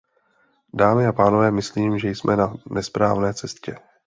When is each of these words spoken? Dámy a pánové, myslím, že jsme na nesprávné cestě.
Dámy 0.73 1.05
a 1.07 1.13
pánové, 1.13 1.51
myslím, 1.51 1.99
že 1.99 2.09
jsme 2.09 2.35
na 2.35 2.53
nesprávné 2.71 3.33
cestě. 3.33 3.75